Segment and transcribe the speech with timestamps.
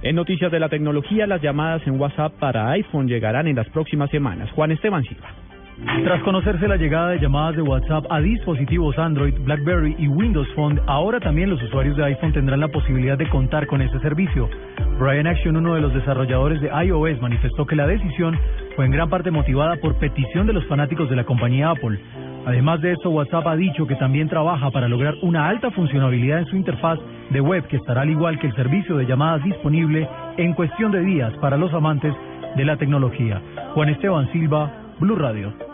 [0.00, 4.08] En noticias de la tecnología, las llamadas en WhatsApp para iPhone llegarán en las próximas
[4.10, 4.48] semanas.
[4.52, 5.28] Juan Esteban Silva.
[6.04, 10.80] Tras conocerse la llegada de llamadas de WhatsApp a dispositivos Android, BlackBerry y Windows Phone,
[10.86, 14.48] ahora también los usuarios de iPhone tendrán la posibilidad de contar con este servicio.
[15.00, 18.38] Brian Action, uno de los desarrolladores de iOS, manifestó que la decisión
[18.76, 21.98] fue en gran parte motivada por petición de los fanáticos de la compañía Apple.
[22.48, 26.46] Además de esto, WhatsApp ha dicho que también trabaja para lograr una alta funcionalidad en
[26.46, 30.08] su interfaz de web que estará al igual que el servicio de llamadas disponible
[30.38, 32.14] en cuestión de días para los amantes
[32.56, 33.42] de la tecnología.
[33.74, 35.67] Juan Esteban Silva, Blue Radio.